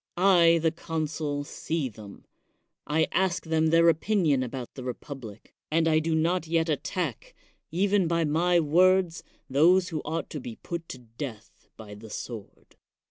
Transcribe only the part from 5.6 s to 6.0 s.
and I